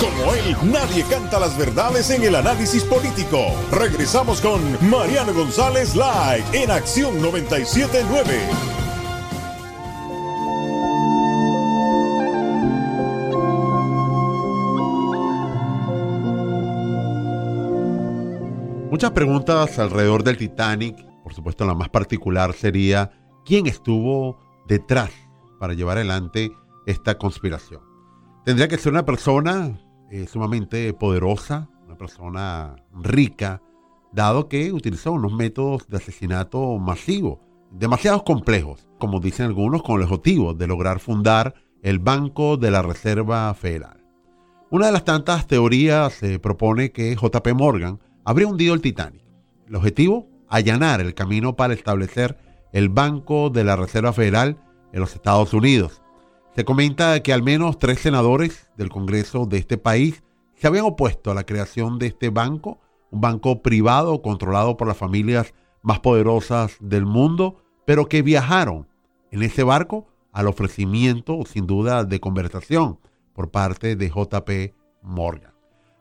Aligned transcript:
Como 0.00 0.32
él, 0.32 0.56
nadie 0.70 1.04
canta 1.10 1.40
las 1.40 1.58
verdades 1.58 2.10
en 2.10 2.22
el 2.22 2.36
análisis 2.36 2.84
político. 2.84 3.46
Regresamos 3.72 4.40
con 4.40 4.60
Mariano 4.88 5.34
González 5.34 5.96
Live 5.96 6.44
en 6.52 6.70
Acción 6.70 7.20
979. 7.20 8.78
Muchas 18.90 19.10
preguntas 19.10 19.78
alrededor 19.78 20.22
del 20.22 20.36
Titanic. 20.36 20.96
Por 21.24 21.34
supuesto, 21.34 21.66
la 21.66 21.74
más 21.74 21.88
particular 21.88 22.52
sería 22.52 23.10
quién 23.44 23.66
estuvo 23.66 24.38
detrás 24.68 25.10
para 25.58 25.74
llevar 25.74 25.96
adelante 25.98 26.52
esta 26.86 27.18
conspiración. 27.18 27.80
Tendría 28.44 28.68
que 28.68 28.78
ser 28.78 28.92
una 28.92 29.04
persona 29.04 29.78
eh, 30.10 30.26
sumamente 30.26 30.92
poderosa, 30.94 31.68
una 31.86 31.96
persona 31.96 32.76
rica, 32.94 33.62
dado 34.12 34.48
que 34.48 34.72
utilizó 34.72 35.12
unos 35.12 35.32
métodos 35.32 35.88
de 35.88 35.98
asesinato 35.98 36.78
masivo, 36.78 37.40
demasiado 37.70 38.24
complejos, 38.24 38.88
como 38.98 39.20
dicen 39.20 39.46
algunos, 39.46 39.82
con 39.82 39.96
el 39.96 40.04
objetivo 40.04 40.54
de 40.54 40.66
lograr 40.66 41.00
fundar 41.00 41.54
el 41.82 41.98
Banco 41.98 42.56
de 42.56 42.70
la 42.70 42.82
Reserva 42.82 43.52
Federal. 43.54 44.02
Una 44.70 44.86
de 44.86 44.92
las 44.92 45.04
tantas 45.04 45.46
teorías 45.46 46.12
se 46.12 46.38
propone 46.38 46.92
que 46.92 47.14
JP 47.14 47.54
Morgan 47.54 48.00
habría 48.24 48.48
hundido 48.48 48.74
el 48.74 48.80
Titanic. 48.80 49.22
El 49.66 49.76
objetivo, 49.76 50.28
allanar 50.48 51.00
el 51.00 51.14
camino 51.14 51.56
para 51.56 51.74
establecer 51.74 52.36
el 52.72 52.88
Banco 52.88 53.50
de 53.50 53.64
la 53.64 53.76
Reserva 53.76 54.12
Federal 54.12 54.58
en 54.92 55.00
los 55.00 55.14
Estados 55.14 55.54
Unidos. 55.54 56.02
Se 56.58 56.64
comenta 56.64 57.22
que 57.22 57.32
al 57.32 57.44
menos 57.44 57.78
tres 57.78 58.00
senadores 58.00 58.68
del 58.76 58.88
Congreso 58.88 59.46
de 59.46 59.58
este 59.58 59.78
país 59.78 60.24
se 60.56 60.66
habían 60.66 60.86
opuesto 60.86 61.30
a 61.30 61.34
la 61.34 61.44
creación 61.44 62.00
de 62.00 62.08
este 62.08 62.30
banco, 62.30 62.80
un 63.12 63.20
banco 63.20 63.62
privado 63.62 64.22
controlado 64.22 64.76
por 64.76 64.88
las 64.88 64.96
familias 64.96 65.54
más 65.82 66.00
poderosas 66.00 66.76
del 66.80 67.06
mundo, 67.06 67.62
pero 67.84 68.06
que 68.08 68.22
viajaron 68.22 68.88
en 69.30 69.44
ese 69.44 69.62
barco 69.62 70.08
al 70.32 70.48
ofrecimiento, 70.48 71.44
sin 71.46 71.68
duda, 71.68 72.02
de 72.02 72.18
conversación 72.18 72.98
por 73.34 73.52
parte 73.52 73.94
de 73.94 74.08
JP 74.08 74.74
Morgan. 75.00 75.52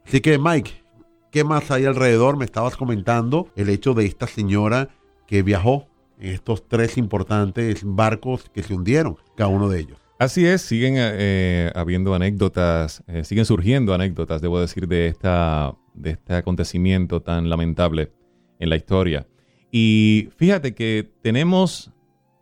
Así 0.07 0.21
que, 0.21 0.39
Mike, 0.39 0.83
¿Qué 1.29 1.43
más 1.43 1.69
hay 1.69 1.85
alrededor? 1.85 2.35
Me 2.35 2.45
estabas 2.45 2.77
comentando 2.77 3.49
el 3.55 3.69
hecho 3.69 3.93
de 3.93 4.07
esta 4.07 4.25
señora 4.25 4.89
que 5.27 5.43
viajó 5.43 5.85
en 6.17 6.33
estos 6.33 6.67
tres 6.67 6.97
importantes 6.97 7.81
barcos 7.83 8.49
que 8.51 8.63
se 8.63 8.73
hundieron, 8.73 9.17
cada 9.35 9.51
uno 9.51 9.69
de 9.69 9.81
ellos. 9.81 10.06
Así 10.19 10.47
es, 10.47 10.63
siguen 10.63 10.95
eh, 10.97 11.71
habiendo 11.75 12.15
anécdotas, 12.15 13.03
eh, 13.07 13.23
siguen 13.23 13.45
surgiendo 13.45 13.93
anécdotas, 13.93 14.41
debo 14.41 14.59
decir, 14.59 14.87
de, 14.87 15.07
esta, 15.07 15.75
de 15.93 16.11
este 16.11 16.33
acontecimiento 16.33 17.21
tan 17.21 17.49
lamentable 17.49 18.11
en 18.59 18.69
la 18.69 18.77
historia. 18.77 19.27
Y 19.71 20.29
fíjate 20.37 20.73
que 20.73 21.07
tenemos 21.21 21.91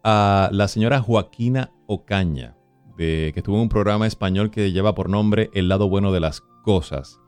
a 0.06 0.50
la 0.54 0.70
señora 0.70 1.02
Joaquina 1.02 1.72
Ocaña, 1.86 2.56
de, 2.98 3.32
que 3.34 3.42
estuvo 3.42 3.58
en 3.58 3.64
un 3.64 3.70
programa 3.70 4.08
español 4.08 4.52
que 4.52 4.72
lleva 4.72 4.96
por 4.96 5.10
nombre 5.10 5.50
El 5.54 5.68
lado 5.68 5.90
bueno 5.90 6.14
de 6.14 6.22
las 6.22 6.42
cosas. 6.64 7.20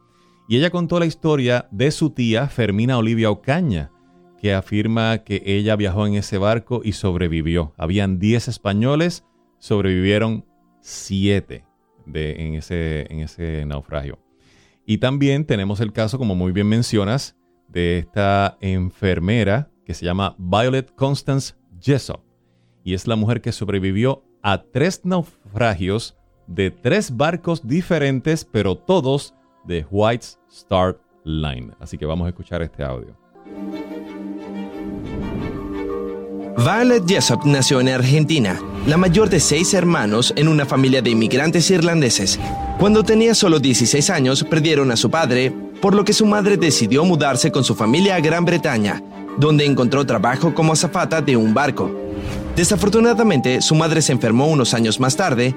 Y 0.48 0.56
ella 0.56 0.70
contó 0.70 0.98
la 0.98 1.06
historia 1.06 1.68
de 1.72 1.92
su 1.92 2.12
tía 2.12 2.48
Fermina 2.48 2.98
Olivia 2.98 3.32
Ocaña, 3.32 3.92
que 4.40 4.54
afirma 4.54 5.18
que 5.20 5.44
ella 5.46 5.76
viajó 5.76 6.08
en 6.08 6.14
ese 6.14 6.38
barco 6.38 6.82
y 6.86 6.94
sobrevivió. 6.94 7.74
Habían 7.78 8.18
10 8.18 8.48
españoles, 8.48 9.26
sobrevivieron 9.60 10.46
7 10.82 11.66
en, 12.14 12.56
ese, 12.56 13.12
en 13.12 13.20
ese 13.20 13.66
naufragio. 13.66 14.20
Y 14.86 15.00
también 15.00 15.46
tenemos 15.46 15.82
el 15.82 15.92
caso, 15.92 16.18
como 16.18 16.36
muy 16.36 16.52
bien 16.52 16.68
mencionas, 16.68 17.36
de 17.68 18.00
esta 18.00 18.58
enfermera 18.62 19.70
que 19.86 19.94
se 19.94 20.06
llama 20.06 20.36
Violet 20.38 20.94
Constance 20.96 21.56
Jessop. 21.82 22.22
Y 22.84 22.94
es 22.94 23.08
la 23.08 23.18
mujer 23.18 23.42
que 23.42 23.52
sobrevivió 23.52 24.24
a 24.42 24.64
tres 24.64 25.02
naufragios 25.04 26.18
de 26.48 26.72
tres 26.72 27.16
barcos 27.16 27.68
diferentes, 27.68 28.46
pero 28.46 28.76
todos 28.76 29.34
de 29.66 29.86
White 29.92 30.26
Star 30.50 30.98
Line. 31.26 31.74
Así 31.80 31.98
que 31.98 32.06
vamos 32.06 32.26
a 32.26 32.30
escuchar 32.30 32.62
este 32.62 32.84
audio. 32.84 33.18
Violet 36.58 37.04
Jessop 37.08 37.46
nació 37.46 37.82
en 37.82 37.90
Argentina, 37.90 38.60
la 38.88 38.96
mayor 38.96 39.30
de 39.30 39.42
seis 39.42 39.74
hermanos 39.74 40.34
en 40.38 40.48
una 40.48 40.66
familia 40.66 41.02
de 41.02 41.10
inmigrantes 41.10 41.70
irlandeses. 41.72 42.40
Cuando 42.80 43.04
tenía 43.04 43.36
solo 43.36 43.60
16 43.60 44.10
años, 44.10 44.46
perdieron 44.50 44.92
a 44.92 44.96
su 44.96 45.12
padre, 45.12 45.52
por 45.82 45.94
lo 45.94 46.06
que 46.06 46.14
su 46.14 46.26
madre 46.26 46.56
decidió 46.56 47.04
mudarse 47.04 47.52
con 47.52 47.66
su 47.66 47.76
familia 47.76 48.16
a 48.16 48.22
Gran 48.22 48.46
Bretaña, 48.46 49.04
donde 49.38 49.66
encontró 49.66 50.06
trabajo 50.06 50.56
como 50.56 50.72
azafata 50.72 51.22
de 51.22 51.36
un 51.36 51.54
barco. 51.54 51.92
Desafortunadamente, 52.56 53.62
su 53.62 53.76
madre 53.76 54.02
se 54.02 54.14
enfermó 54.14 54.48
unos 54.48 54.74
años 54.74 55.02
más 55.02 55.18
tarde 55.18 55.54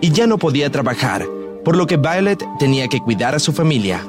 y 0.00 0.10
ya 0.10 0.26
no 0.26 0.38
podía 0.38 0.70
trabajar, 0.70 1.26
por 1.62 1.76
lo 1.76 1.86
que 1.86 1.98
Violet 1.98 2.42
tenía 2.58 2.88
que 2.88 3.00
cuidar 3.00 3.34
a 3.34 3.40
su 3.40 3.52
familia. 3.52 4.02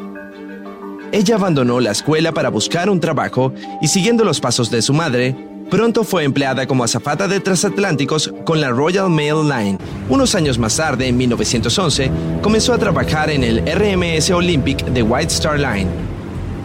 Ella 1.12 1.36
abandonó 1.36 1.82
la 1.82 1.92
escuela 1.92 2.32
para 2.32 2.48
buscar 2.48 2.90
un 2.90 3.02
trabajo 3.02 3.52
y 3.82 3.90
siguiendo 3.90 4.24
los 4.24 4.40
pasos 4.40 4.72
de 4.72 4.82
su 4.82 4.94
madre, 4.94 5.36
pronto 5.72 6.04
fue 6.04 6.26
empleada 6.26 6.68
como 6.68 6.84
azafata 6.84 7.30
de 7.30 7.40
transatlánticos 7.40 8.34
con 8.44 8.60
la 8.60 8.72
Royal 8.72 9.10
Mail 9.10 9.48
Line. 9.48 9.78
Unos 10.10 10.36
años 10.36 10.60
más 10.60 10.76
tarde, 10.76 11.08
en 11.08 11.16
1911, 11.16 12.12
comenzó 12.42 12.74
a 12.74 12.78
trabajar 12.78 13.30
en 13.30 13.46
el 13.46 13.64
RMS 13.66 14.32
Olympic 14.32 14.84
de 14.84 15.02
White 15.02 15.34
Star 15.34 15.58
Line, 15.58 15.90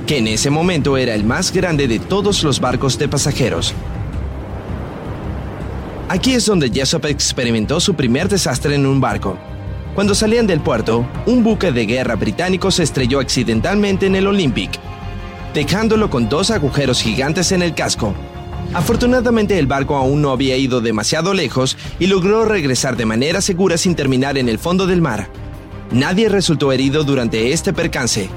que 0.08 0.18
en 0.18 0.26
ese 0.26 0.50
momento 0.50 0.96
era 0.96 1.14
el 1.14 1.22
más 1.22 1.52
grande 1.52 1.86
de 1.86 2.00
todos 2.00 2.42
los 2.42 2.58
barcos 2.58 2.98
de 2.98 3.06
pasajeros. 3.06 3.74
Aquí 6.08 6.34
es 6.34 6.44
donde 6.44 6.68
Jessop 6.68 7.04
experimentó 7.04 7.78
su 7.78 7.94
primer 7.94 8.28
desastre 8.28 8.74
en 8.74 8.86
un 8.86 9.00
barco. 9.00 9.38
Cuando 9.94 10.16
salían 10.16 10.48
del 10.48 10.60
puerto, 10.60 11.06
un 11.26 11.44
buque 11.44 11.70
de 11.70 11.86
guerra 11.86 12.16
británico 12.16 12.72
se 12.72 12.82
estrelló 12.82 13.20
accidentalmente 13.20 14.06
en 14.06 14.16
el 14.16 14.26
Olympic, 14.26 14.72
dejándolo 15.54 16.10
con 16.10 16.28
dos 16.28 16.50
agujeros 16.50 17.00
gigantes 17.00 17.52
en 17.52 17.62
el 17.62 17.72
casco. 17.72 18.12
Afortunadamente 18.76 19.58
el 19.58 19.66
barco 19.66 19.96
aún 19.96 20.20
no 20.20 20.32
había 20.32 20.54
ido 20.58 20.82
demasiado 20.82 21.32
lejos 21.32 21.78
y 21.98 22.08
logró 22.08 22.44
regresar 22.44 22.94
de 22.94 23.06
manera 23.06 23.40
segura 23.40 23.78
sin 23.78 23.94
terminar 23.94 24.36
en 24.36 24.50
el 24.50 24.58
fondo 24.58 24.86
del 24.86 25.00
mar. 25.00 25.30
Nadie 25.92 26.28
resultó 26.28 26.70
herido 26.72 27.02
durante 27.02 27.54
este 27.54 27.72
percance. 27.72 28.28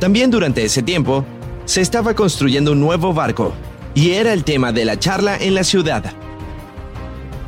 También 0.00 0.30
durante 0.30 0.66
ese 0.66 0.82
tiempo, 0.82 1.24
se 1.64 1.80
estaba 1.80 2.12
construyendo 2.12 2.72
un 2.72 2.80
nuevo 2.80 3.14
barco, 3.14 3.54
y 3.94 4.10
era 4.10 4.34
el 4.34 4.44
tema 4.44 4.70
de 4.70 4.84
la 4.84 4.98
charla 4.98 5.38
en 5.38 5.54
la 5.54 5.64
ciudad. 5.64 6.12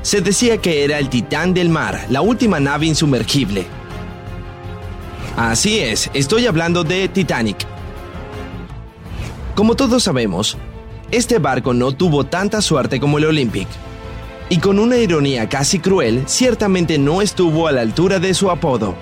Se 0.00 0.22
decía 0.22 0.56
que 0.56 0.84
era 0.84 0.98
el 0.98 1.10
Titán 1.10 1.52
del 1.52 1.68
Mar, 1.68 2.06
la 2.08 2.22
última 2.22 2.58
nave 2.60 2.86
insumergible. 2.86 3.66
Así 5.36 5.80
es, 5.80 6.10
estoy 6.14 6.46
hablando 6.46 6.82
de 6.82 7.08
Titanic. 7.08 7.58
Como 9.54 9.76
todos 9.76 10.02
sabemos, 10.02 10.56
este 11.10 11.38
barco 11.38 11.74
no 11.74 11.92
tuvo 11.92 12.24
tanta 12.24 12.62
suerte 12.62 13.00
como 13.00 13.18
el 13.18 13.26
Olympic. 13.26 13.68
Y 14.48 14.58
con 14.58 14.78
una 14.78 14.96
ironía 14.96 15.48
casi 15.48 15.78
cruel, 15.78 16.24
ciertamente 16.26 16.98
no 16.98 17.22
estuvo 17.22 17.66
a 17.66 17.72
la 17.72 17.80
altura 17.80 18.18
de 18.18 18.34
su 18.34 18.50
apodo. 18.50 18.94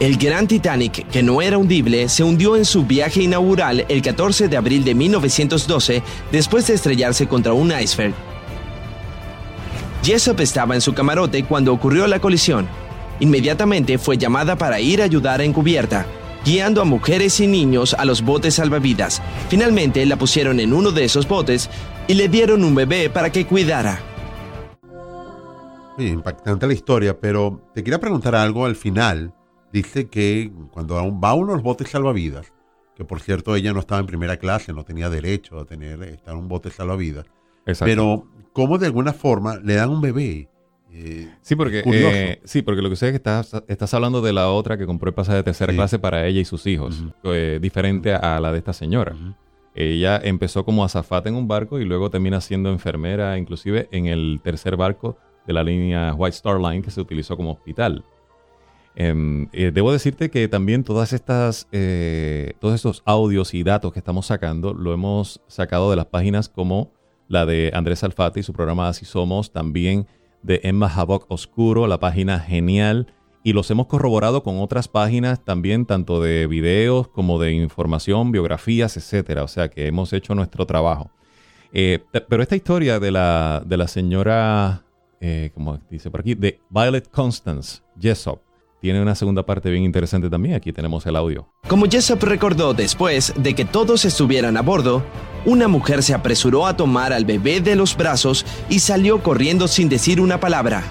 El 0.00 0.16
gran 0.16 0.46
Titanic, 0.46 1.08
que 1.08 1.24
no 1.24 1.42
era 1.42 1.58
hundible, 1.58 2.08
se 2.08 2.22
hundió 2.22 2.54
en 2.54 2.64
su 2.64 2.84
viaje 2.84 3.22
inaugural 3.22 3.84
el 3.88 4.00
14 4.00 4.46
de 4.46 4.56
abril 4.56 4.84
de 4.84 4.94
1912 4.94 6.02
después 6.30 6.68
de 6.68 6.74
estrellarse 6.74 7.26
contra 7.26 7.52
un 7.52 7.72
iceberg. 7.72 8.14
Jessop 10.04 10.38
estaba 10.38 10.76
en 10.76 10.80
su 10.80 10.94
camarote 10.94 11.44
cuando 11.44 11.72
ocurrió 11.72 12.06
la 12.06 12.20
colisión. 12.20 12.68
Inmediatamente 13.18 13.98
fue 13.98 14.16
llamada 14.16 14.56
para 14.56 14.80
ir 14.80 15.02
a 15.02 15.04
ayudar 15.04 15.40
en 15.40 15.52
cubierta, 15.52 16.06
guiando 16.48 16.80
a 16.80 16.86
mujeres 16.86 17.40
y 17.40 17.46
niños 17.46 17.92
a 17.92 18.06
los 18.06 18.22
botes 18.22 18.54
salvavidas. 18.54 19.20
Finalmente 19.50 20.06
la 20.06 20.16
pusieron 20.16 20.60
en 20.60 20.72
uno 20.72 20.92
de 20.92 21.04
esos 21.04 21.28
botes 21.28 21.68
y 22.06 22.14
le 22.14 22.28
dieron 22.28 22.64
un 22.64 22.74
bebé 22.74 23.10
para 23.10 23.30
que 23.30 23.46
cuidara. 23.46 24.00
impactante 25.98 26.66
la 26.66 26.72
historia, 26.72 27.20
pero 27.20 27.70
te 27.74 27.84
quería 27.84 28.00
preguntar 28.00 28.34
algo 28.34 28.64
al 28.64 28.76
final 28.76 29.34
dice 29.74 30.08
que 30.08 30.50
cuando 30.70 30.94
va 31.20 31.34
uno 31.34 31.52
a 31.52 31.56
los 31.56 31.62
botes 31.62 31.90
salvavidas, 31.90 32.54
que 32.96 33.04
por 33.04 33.20
cierto 33.20 33.54
ella 33.54 33.74
no 33.74 33.80
estaba 33.80 34.00
en 34.00 34.06
primera 34.06 34.38
clase, 34.38 34.72
no 34.72 34.84
tenía 34.84 35.10
derecho 35.10 35.58
a 35.58 35.66
tener 35.66 36.02
estar 36.02 36.32
en 36.32 36.40
un 36.40 36.48
bote 36.48 36.70
salvavidas, 36.70 37.26
pero 37.80 38.26
como 38.54 38.78
de 38.78 38.86
alguna 38.86 39.12
forma 39.12 39.56
le 39.56 39.74
dan 39.74 39.90
un 39.90 40.00
bebé. 40.00 40.48
Eh, 40.92 41.28
sí, 41.42 41.54
porque, 41.54 41.82
eh, 41.84 42.40
sí, 42.44 42.62
porque 42.62 42.80
lo 42.80 42.88
que 42.88 42.96
sé 42.96 43.06
es 43.06 43.12
que 43.12 43.16
estás, 43.16 43.52
estás 43.68 43.92
hablando 43.94 44.22
de 44.22 44.32
la 44.32 44.50
otra 44.50 44.78
que 44.78 44.86
compró 44.86 45.08
el 45.08 45.14
pasaje 45.14 45.36
de 45.36 45.42
tercera 45.42 45.72
clase 45.72 45.98
para 45.98 46.26
ella 46.26 46.40
y 46.40 46.44
sus 46.44 46.66
hijos, 46.66 47.04
eh, 47.24 47.58
diferente 47.60 48.14
a 48.14 48.40
la 48.40 48.52
de 48.52 48.58
esta 48.58 48.72
señora. 48.72 49.14
Ella 49.74 50.20
empezó 50.22 50.64
como 50.64 50.84
azafata 50.84 51.28
en 51.28 51.36
un 51.36 51.46
barco 51.46 51.78
y 51.78 51.84
luego 51.84 52.10
termina 52.10 52.40
siendo 52.40 52.70
enfermera, 52.70 53.38
inclusive 53.38 53.88
en 53.92 54.06
el 54.06 54.40
tercer 54.42 54.76
barco 54.76 55.18
de 55.46 55.52
la 55.52 55.62
línea 55.62 56.14
White 56.14 56.36
Star 56.36 56.58
Line 56.58 56.82
que 56.82 56.90
se 56.90 57.00
utilizó 57.00 57.36
como 57.36 57.52
hospital. 57.52 58.04
Em, 58.96 59.48
debo 59.52 59.92
decirte 59.92 60.30
que 60.30 60.48
también 60.48 60.82
todas 60.82 61.12
estas, 61.12 61.68
todos 62.58 62.74
estos 62.74 63.02
audios 63.04 63.54
y 63.54 63.62
datos 63.62 63.92
que 63.92 64.00
estamos 64.00 64.26
sacando 64.26 64.74
lo 64.74 64.92
hemos 64.92 65.40
sacado 65.46 65.90
de 65.90 65.96
las 65.96 66.06
páginas 66.06 66.48
como 66.48 66.90
la 67.28 67.44
de 67.46 67.70
Andrés 67.74 68.02
Alfati, 68.02 68.42
su 68.42 68.52
programa 68.52 68.88
Así 68.88 69.04
Somos, 69.04 69.52
también 69.52 70.06
de 70.42 70.60
Emma 70.64 70.88
Havoc 70.88 71.26
Oscuro, 71.30 71.86
la 71.86 72.00
página 72.00 72.40
Genial, 72.40 73.12
y 73.42 73.52
los 73.52 73.70
hemos 73.70 73.86
corroborado 73.86 74.42
con 74.42 74.58
otras 74.58 74.88
páginas 74.88 75.44
también, 75.44 75.86
tanto 75.86 76.20
de 76.20 76.46
videos 76.46 77.08
como 77.08 77.38
de 77.38 77.52
información, 77.52 78.32
biografías, 78.32 78.96
etcétera. 78.96 79.44
O 79.44 79.48
sea 79.48 79.68
que 79.68 79.86
hemos 79.86 80.12
hecho 80.12 80.34
nuestro 80.34 80.66
trabajo. 80.66 81.10
Eh, 81.72 82.00
pero 82.28 82.42
esta 82.42 82.56
historia 82.56 82.98
de 82.98 83.10
la, 83.10 83.62
de 83.64 83.76
la 83.76 83.88
señora, 83.88 84.84
eh, 85.20 85.50
como 85.54 85.78
dice 85.90 86.10
por 86.10 86.20
aquí, 86.20 86.34
de 86.34 86.60
Violet 86.70 87.08
Constance 87.10 87.82
Jessop, 87.98 88.40
tiene 88.80 89.02
una 89.02 89.14
segunda 89.14 89.44
parte 89.44 89.70
bien 89.70 89.84
interesante 89.84 90.30
también. 90.30 90.54
Aquí 90.54 90.72
tenemos 90.72 91.04
el 91.06 91.16
audio. 91.16 91.48
Como 91.68 91.86
Jessop 91.86 92.22
recordó 92.22 92.74
después 92.74 93.32
de 93.36 93.54
que 93.54 93.64
todos 93.64 94.04
estuvieran 94.04 94.56
a 94.56 94.62
bordo, 94.62 95.02
una 95.44 95.68
mujer 95.68 96.02
se 96.02 96.14
apresuró 96.14 96.66
a 96.66 96.76
tomar 96.76 97.12
al 97.12 97.24
bebé 97.24 97.60
de 97.60 97.76
los 97.76 97.96
brazos 97.96 98.44
y 98.68 98.80
salió 98.80 99.22
corriendo 99.22 99.68
sin 99.68 99.88
decir 99.88 100.20
una 100.20 100.40
palabra. 100.40 100.82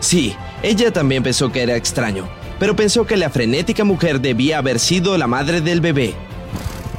Sí, 0.00 0.34
ella 0.62 0.92
también 0.92 1.22
pensó 1.22 1.50
que 1.50 1.62
era 1.62 1.76
extraño, 1.76 2.28
pero 2.58 2.76
pensó 2.76 3.06
que 3.06 3.16
la 3.16 3.30
frenética 3.30 3.84
mujer 3.84 4.20
debía 4.20 4.58
haber 4.58 4.78
sido 4.78 5.16
la 5.16 5.26
madre 5.26 5.60
del 5.60 5.80
bebé. 5.80 6.14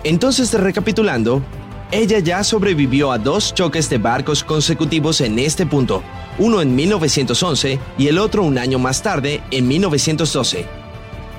Entonces, 0.03 0.53
recapitulando, 0.53 1.43
ella 1.91 2.19
ya 2.19 2.43
sobrevivió 2.43 3.11
a 3.11 3.17
dos 3.17 3.53
choques 3.53 3.89
de 3.89 3.97
barcos 3.97 4.43
consecutivos 4.43 5.21
en 5.21 5.39
este 5.39 5.65
punto, 5.65 6.03
uno 6.37 6.61
en 6.61 6.75
1911 6.75 7.79
y 7.97 8.07
el 8.07 8.17
otro 8.17 8.43
un 8.43 8.57
año 8.57 8.79
más 8.79 9.01
tarde, 9.01 9.41
en 9.51 9.67
1912. 9.67 10.65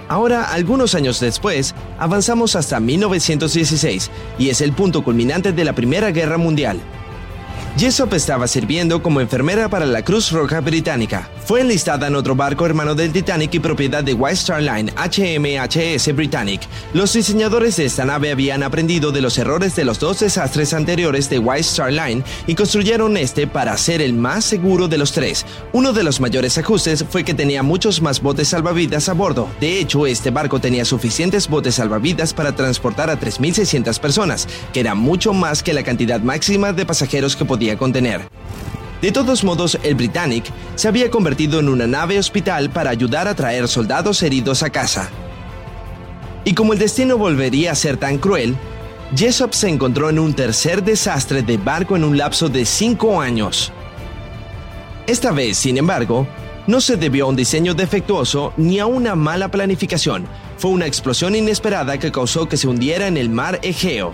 Ahora, 0.08 0.52
algunos 0.52 0.94
años 0.94 1.18
después, 1.18 1.74
avanzamos 1.98 2.54
hasta 2.54 2.78
1916 2.78 4.10
y 4.38 4.50
es 4.50 4.60
el 4.60 4.72
punto 4.72 5.02
culminante 5.02 5.52
de 5.52 5.64
la 5.64 5.74
Primera 5.74 6.10
Guerra 6.12 6.38
Mundial. 6.38 6.80
Jessop 7.76 8.14
estaba 8.14 8.46
sirviendo 8.46 9.02
como 9.02 9.20
enfermera 9.20 9.68
para 9.68 9.84
la 9.84 10.02
Cruz 10.02 10.30
Roja 10.30 10.60
Británica. 10.60 11.28
Fue 11.46 11.60
enlistada 11.60 12.08
en 12.08 12.16
otro 12.16 12.34
barco 12.34 12.66
hermano 12.66 12.96
del 12.96 13.12
Titanic 13.12 13.54
y 13.54 13.60
propiedad 13.60 14.02
de 14.02 14.14
White 14.14 14.34
Star 14.34 14.60
Line 14.60 14.92
HMHS 14.96 16.12
Britannic. 16.12 16.62
Los 16.92 17.12
diseñadores 17.12 17.76
de 17.76 17.84
esta 17.84 18.04
nave 18.04 18.32
habían 18.32 18.64
aprendido 18.64 19.12
de 19.12 19.20
los 19.20 19.38
errores 19.38 19.76
de 19.76 19.84
los 19.84 20.00
dos 20.00 20.18
desastres 20.18 20.74
anteriores 20.74 21.30
de 21.30 21.38
White 21.38 21.60
Star 21.60 21.92
Line 21.92 22.24
y 22.48 22.56
construyeron 22.56 23.16
este 23.16 23.46
para 23.46 23.76
ser 23.76 24.02
el 24.02 24.12
más 24.12 24.44
seguro 24.44 24.88
de 24.88 24.98
los 24.98 25.12
tres. 25.12 25.46
Uno 25.72 25.92
de 25.92 26.02
los 26.02 26.20
mayores 26.20 26.58
ajustes 26.58 27.04
fue 27.08 27.22
que 27.22 27.32
tenía 27.32 27.62
muchos 27.62 28.02
más 28.02 28.20
botes 28.20 28.48
salvavidas 28.48 29.08
a 29.08 29.12
bordo. 29.12 29.48
De 29.60 29.78
hecho, 29.78 30.08
este 30.08 30.30
barco 30.30 30.58
tenía 30.58 30.84
suficientes 30.84 31.46
botes 31.46 31.76
salvavidas 31.76 32.34
para 32.34 32.56
transportar 32.56 33.08
a 33.08 33.20
3.600 33.20 34.00
personas, 34.00 34.48
que 34.72 34.80
era 34.80 34.96
mucho 34.96 35.32
más 35.32 35.62
que 35.62 35.74
la 35.74 35.84
cantidad 35.84 36.18
máxima 36.18 36.72
de 36.72 36.84
pasajeros 36.84 37.36
que 37.36 37.44
podía 37.44 37.78
contener. 37.78 38.45
De 39.00 39.12
todos 39.12 39.44
modos, 39.44 39.78
el 39.82 39.94
Britannic 39.94 40.44
se 40.74 40.88
había 40.88 41.10
convertido 41.10 41.60
en 41.60 41.68
una 41.68 41.86
nave 41.86 42.18
hospital 42.18 42.70
para 42.70 42.90
ayudar 42.90 43.28
a 43.28 43.34
traer 43.34 43.68
soldados 43.68 44.22
heridos 44.22 44.62
a 44.62 44.70
casa. 44.70 45.10
Y 46.44 46.54
como 46.54 46.72
el 46.72 46.78
destino 46.78 47.18
volvería 47.18 47.72
a 47.72 47.74
ser 47.74 47.98
tan 47.98 48.18
cruel, 48.18 48.56
Jessop 49.14 49.52
se 49.52 49.68
encontró 49.68 50.08
en 50.08 50.18
un 50.18 50.32
tercer 50.32 50.82
desastre 50.82 51.42
de 51.42 51.58
barco 51.58 51.94
en 51.96 52.04
un 52.04 52.16
lapso 52.16 52.48
de 52.48 52.64
cinco 52.64 53.20
años. 53.20 53.72
Esta 55.06 55.30
vez, 55.30 55.58
sin 55.58 55.76
embargo, 55.76 56.26
no 56.66 56.80
se 56.80 56.96
debió 56.96 57.26
a 57.26 57.28
un 57.28 57.36
diseño 57.36 57.74
defectuoso 57.74 58.52
ni 58.56 58.78
a 58.80 58.86
una 58.86 59.14
mala 59.14 59.50
planificación. 59.50 60.26
Fue 60.56 60.70
una 60.70 60.86
explosión 60.86 61.36
inesperada 61.36 61.98
que 61.98 62.10
causó 62.10 62.48
que 62.48 62.56
se 62.56 62.66
hundiera 62.66 63.06
en 63.06 63.16
el 63.16 63.28
mar 63.28 63.60
Egeo. 63.62 64.12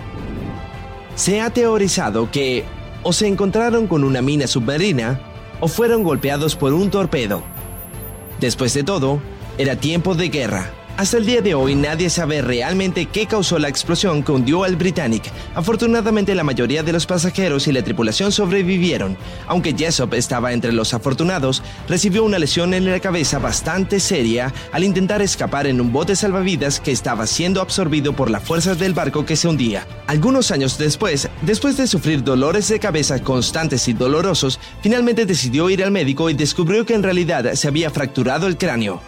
Se 1.15 1.41
ha 1.41 1.49
teorizado 1.49 2.29
que 2.29 2.65
o 3.03 3.13
se 3.13 3.27
encontraron 3.27 3.87
con 3.87 4.03
una 4.03 4.21
mina 4.21 4.47
submarina 4.47 5.19
o 5.59 5.67
fueron 5.67 6.03
golpeados 6.03 6.55
por 6.55 6.73
un 6.73 6.89
torpedo. 6.89 7.43
Después 8.39 8.73
de 8.73 8.83
todo, 8.83 9.21
era 9.57 9.75
tiempo 9.75 10.15
de 10.15 10.29
guerra 10.29 10.71
hasta 10.95 11.17
el 11.17 11.25
día 11.25 11.41
de 11.41 11.55
hoy 11.55 11.75
nadie 11.75 12.09
sabe 12.09 12.41
realmente 12.41 13.07
qué 13.07 13.25
causó 13.25 13.57
la 13.57 13.67
explosión 13.67 14.21
que 14.21 14.31
hundió 14.31 14.63
al 14.63 14.75
Britannic. 14.75 15.23
Afortunadamente 15.55 16.35
la 16.35 16.43
mayoría 16.43 16.83
de 16.83 16.93
los 16.93 17.05
pasajeros 17.05 17.67
y 17.67 17.71
la 17.71 17.81
tripulación 17.81 18.31
sobrevivieron. 18.31 19.17
Aunque 19.47 19.73
Jessop 19.75 20.13
estaba 20.13 20.53
entre 20.53 20.71
los 20.71 20.93
afortunados, 20.93 21.63
recibió 21.87 22.23
una 22.23 22.37
lesión 22.37 22.73
en 22.73 22.85
la 22.85 22.99
cabeza 22.99 23.39
bastante 23.39 23.99
seria 23.99 24.53
al 24.71 24.83
intentar 24.83 25.21
escapar 25.21 25.67
en 25.67 25.81
un 25.81 25.91
bote 25.91 26.15
salvavidas 26.15 26.79
que 26.79 26.91
estaba 26.91 27.25
siendo 27.25 27.61
absorbido 27.61 28.13
por 28.13 28.29
las 28.29 28.43
fuerzas 28.43 28.77
del 28.77 28.93
barco 28.93 29.25
que 29.25 29.35
se 29.35 29.47
hundía. 29.47 29.87
Algunos 30.07 30.51
años 30.51 30.77
después, 30.77 31.27
después 31.41 31.75
de 31.77 31.87
sufrir 31.87 32.23
dolores 32.23 32.67
de 32.67 32.79
cabeza 32.79 33.21
constantes 33.23 33.87
y 33.87 33.93
dolorosos, 33.93 34.59
finalmente 34.81 35.25
decidió 35.25 35.69
ir 35.69 35.83
al 35.83 35.91
médico 35.91 36.29
y 36.29 36.33
descubrió 36.33 36.85
que 36.85 36.93
en 36.93 37.03
realidad 37.03 37.53
se 37.53 37.67
había 37.67 37.89
fracturado 37.89 38.47
el 38.47 38.57
cráneo. 38.57 39.01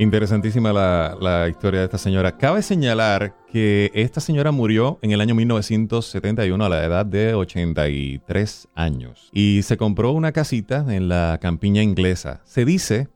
Interesantísima 0.00 0.72
la, 0.72 1.48
historia 1.48 1.80
de 1.80 1.86
esta 1.86 1.98
señora. 1.98 2.38
Cabe 2.38 2.62
señalar 2.62 3.34
que 3.50 3.90
esta 3.94 4.20
señora 4.20 4.52
murió 4.52 5.00
en 5.02 5.10
el 5.10 5.20
año 5.20 5.34
1971 5.34 6.64
a 6.64 6.68
la 6.68 6.84
edad 6.84 7.04
de 7.04 7.34
83 7.34 8.68
años 8.76 9.28
y 9.32 9.62
se 9.64 9.76
compró 9.76 10.12
una 10.12 10.30
casita 10.30 10.84
en 10.88 11.08
la 11.08 11.38
campiña 11.42 11.82
inglesa. 11.82 12.42
Se 12.44 12.64
dice 12.64 13.08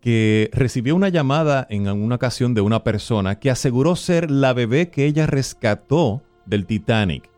que 0.00 0.50
recibió 0.52 0.96
una 0.96 1.10
llamada 1.10 1.64
en 1.70 1.86
una 1.88 2.16
ocasión 2.16 2.54
de 2.54 2.60
una 2.60 2.82
persona 2.82 3.38
que 3.38 3.52
aseguró 3.52 3.94
ser 3.94 4.28
la 4.28 4.52
bebé 4.52 4.90
que 4.90 5.06
ella 5.06 5.26
rescató 5.26 6.24
del 6.44 6.66
Titanic. 6.66 7.30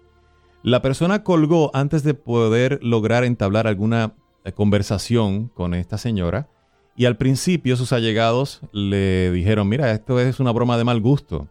La 0.62 0.80
persona 0.80 1.22
colgó 1.24 1.70
antes 1.74 2.04
de 2.04 2.14
poder 2.14 2.78
lograr 2.82 3.24
entablar 3.24 3.66
alguna 3.66 4.14
conversación 4.54 5.48
con 5.48 5.74
esta 5.74 5.98
señora 5.98 6.48
y 6.98 7.04
al 7.04 7.16
principio 7.16 7.76
sus 7.76 7.92
allegados 7.92 8.60
le 8.72 9.30
dijeron, 9.30 9.68
mira, 9.68 9.92
esto 9.92 10.18
es 10.18 10.40
una 10.40 10.50
broma 10.50 10.76
de 10.76 10.82
mal 10.82 11.00
gusto. 11.00 11.48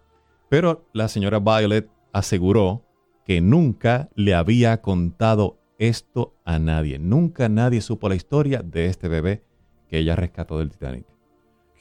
Pero 0.49 0.85
la 0.91 1.07
señora 1.07 1.39
Violet 1.39 1.89
aseguró 2.11 2.83
que 3.25 3.39
nunca 3.39 4.09
le 4.13 4.35
había 4.35 4.81
contado 4.81 5.57
esto 5.79 6.35
a 6.44 6.59
nadie. 6.59 6.99
Nunca 6.99 7.47
nadie 7.47 7.79
supo 7.79 8.09
la 8.09 8.15
historia 8.15 8.61
de 8.61 8.88
este 8.88 9.07
bebé 9.07 9.41
que 9.88 9.99
ella 9.99 10.17
rescató 10.17 10.59
del 10.59 10.69
Titanic. 10.69 11.05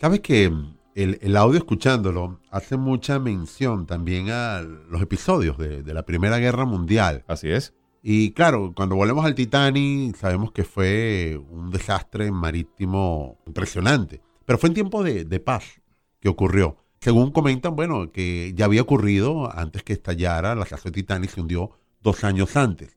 ¿Sabes 0.01 0.21
que 0.21 0.53
el, 0.95 1.37
audio 1.37 1.59
escuchándolo 1.59 2.39
hace 2.53 2.77
mucha 2.77 3.19
mención 3.19 3.87
también 3.87 4.31
a 4.31 4.61
los 4.61 5.03
episodios 5.03 5.59
de, 5.59 5.83
de 5.83 5.93
la 5.93 6.05
Primera 6.05 6.39
Guerra 6.39 6.67
Mundial? 6.67 7.25
Así 7.27 7.51
es. 7.51 7.75
Y 8.09 8.31
claro, 8.31 8.73
cuando 8.73 8.95
volvemos 8.95 9.25
al 9.25 9.35
Titanic, 9.35 10.15
sabemos 10.15 10.53
que 10.53 10.63
fue 10.63 11.41
un 11.51 11.73
desastre 11.73 12.31
marítimo 12.31 13.37
impresionante. 13.49 14.21
Pero 14.45 14.61
fue 14.61 14.69
en 14.69 14.75
tiempo 14.75 15.03
de, 15.03 15.41
paz 15.41 15.81
que 16.21 16.29
ocurrió. 16.29 16.77
Según 17.01 17.33
comentan, 17.33 17.75
bueno, 17.75 18.13
que 18.13 18.53
ya 18.55 18.67
había 18.67 18.83
ocurrido 18.83 19.53
antes 19.53 19.83
que 19.83 19.93
estallara, 19.93 20.55
la 20.55 20.67
casa 20.67 20.85
de 20.85 20.93
Titanic 20.93 21.31
se 21.31 21.41
hundió 21.41 21.73
dos 22.01 22.23
años 22.23 22.55
antes. 22.57 22.97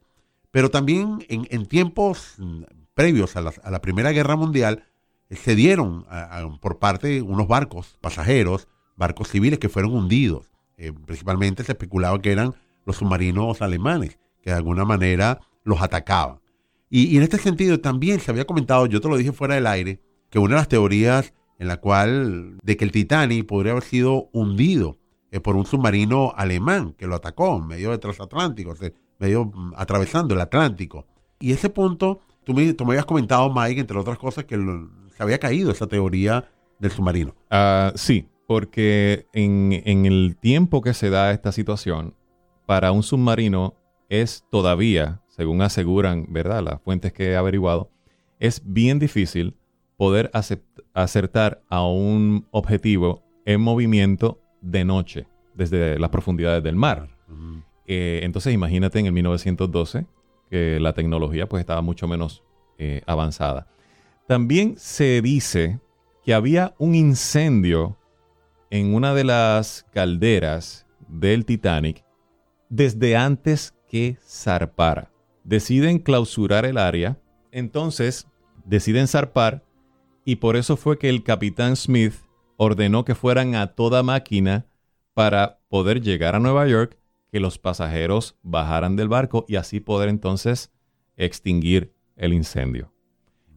Pero 0.51 0.69
también 0.69 1.25
en, 1.27 1.65
tiempos 1.65 2.35
previos 2.93 3.35
a 3.35 3.41
la, 3.41 3.81
Primera 3.81 4.11
Guerra 4.11 4.35
Mundial, 4.35 4.83
eh, 5.31 5.35
se 5.35 5.55
dieron 5.55 6.05
por 6.61 6.77
parte 6.77 7.07
de 7.07 7.21
unos 7.23 7.47
barcos 7.47 7.97
pasajeros, 7.99 8.67
barcos 8.95 9.29
civiles 9.29 9.57
que 9.57 9.69
fueron 9.69 9.95
hundidos. 9.95 10.51
Eh, 10.77 10.93
principalmente 10.93 11.63
se 11.63 11.71
especulaba 11.71 12.21
que 12.21 12.31
eran 12.31 12.53
los 12.85 12.97
submarinos 12.97 13.63
alemanes 13.63 14.19
de 14.49 14.57
alguna 14.57 14.85
manera 14.85 15.39
los 15.63 15.81
atacaban. 15.81 16.39
Y, 16.89 17.17
en 17.17 17.23
este 17.23 17.37
sentido 17.37 17.79
también 17.79 18.19
se 18.19 18.31
había 18.31 18.45
comentado, 18.45 18.87
yo 18.87 18.99
te 18.99 19.07
lo 19.07 19.17
dije 19.17 19.31
fuera 19.31 19.55
del 19.55 19.67
aire, 19.67 20.01
que 20.29 20.39
una 20.39 20.55
de 20.55 20.61
las 20.61 20.67
teorías 20.67 21.33
en 21.59 21.67
la 21.67 21.77
cual 21.77 22.57
de 22.63 22.77
que 22.77 22.85
el 22.85 22.91
Titanic 22.91 23.45
podría 23.45 23.73
haber 23.73 23.83
sido 23.83 24.29
hundido 24.31 24.97
eh, 25.31 25.39
por 25.39 25.55
un 25.55 25.65
submarino 25.65 26.33
alemán 26.35 26.93
que 26.97 27.05
lo 27.05 27.15
atacó 27.15 27.57
en 27.57 27.67
medio 27.67 27.91
de 27.91 27.97
transatlántico, 27.99 28.73
medio 29.19 29.45
mm, 29.45 29.73
atravesando 29.75 30.33
el 30.33 30.41
Atlántico. 30.41 31.05
Y 31.39 31.51
ese 31.51 31.69
punto, 31.69 32.21
tú 32.43 32.53
me, 32.53 32.73
tú 32.73 32.85
me 32.85 32.93
habías 32.93 33.05
comentado, 33.05 33.53
Mike, 33.53 33.81
entre 33.81 33.99
otras 33.99 34.17
cosas, 34.17 34.45
que 34.45 34.57
se 35.15 35.23
había 35.23 35.37
caído 35.37 35.71
esa 35.71 35.87
teoría 35.87 36.49
del 36.79 36.91
submarino. 36.91 37.35
Ah, 37.51 37.91
sí, 37.95 38.27
porque 38.47 39.27
en, 39.33 39.81
en 39.85 40.05
el 40.05 40.37
tiempo 40.39 40.81
que 40.81 40.93
se 40.93 41.09
da 41.09 41.31
esta 41.31 41.51
situación, 41.51 42.15
para 42.65 42.91
un 42.91 43.03
submarino 43.03 43.75
es 44.09 44.43
todavía, 44.49 45.21
según 45.29 45.61
aseguran, 45.61 46.25
¿verdad? 46.29 46.63
Las 46.63 46.81
fuentes 46.81 47.13
que 47.13 47.31
he 47.31 47.35
averiguado, 47.35 47.91
es 48.39 48.61
bien 48.65 48.99
difícil 48.99 49.55
poder 49.97 50.31
acertar 50.93 51.61
a 51.69 51.85
un 51.85 52.47
objetivo 52.51 53.23
en 53.45 53.61
movimiento 53.61 54.41
de 54.61 54.85
noche 54.85 55.27
desde 55.53 55.99
las 55.99 56.09
profundidades 56.09 56.63
del 56.63 56.75
mar. 56.75 57.09
Eh, 57.85 58.21
entonces 58.23 58.53
imagínate 58.53 58.99
en 58.99 59.07
el 59.07 59.11
1912 59.13 60.05
que 60.49 60.79
la 60.79 60.93
tecnología 60.93 61.47
pues 61.47 61.61
estaba 61.61 61.81
mucho 61.81 62.07
menos 62.07 62.43
eh, 62.77 63.01
avanzada. 63.05 63.67
También 64.27 64.75
se 64.77 65.21
dice 65.21 65.79
que 66.23 66.33
había 66.33 66.75
un 66.77 66.95
incendio 66.95 67.97
en 68.69 68.93
una 68.93 69.13
de 69.13 69.23
las 69.23 69.85
calderas 69.91 70.85
del 71.07 71.45
Titanic 71.45 72.05
desde 72.69 73.17
antes 73.17 73.73
que 73.89 74.17
zarpara. 74.25 75.11
Deciden 75.43 75.99
clausurar 75.99 76.65
el 76.65 76.77
área, 76.77 77.19
entonces 77.51 78.27
deciden 78.65 79.07
zarpar 79.07 79.63
y 80.23 80.37
por 80.37 80.55
eso 80.55 80.77
fue 80.77 80.97
que 80.99 81.09
el 81.09 81.23
capitán 81.23 81.75
Smith 81.75 82.13
ordenó 82.55 83.03
que 83.03 83.15
fueran 83.15 83.55
a 83.55 83.67
toda 83.67 84.03
máquina 84.03 84.67
para 85.13 85.59
poder 85.69 86.01
llegar 86.01 86.35
a 86.35 86.39
Nueva 86.39 86.67
York, 86.67 86.97
que 87.31 87.39
los 87.39 87.57
pasajeros 87.57 88.37
bajaran 88.43 88.95
del 88.95 89.07
barco 89.07 89.45
y 89.47 89.55
así 89.55 89.79
poder 89.79 90.09
entonces 90.09 90.71
extinguir 91.17 91.93
el 92.15 92.33
incendio. 92.33 92.93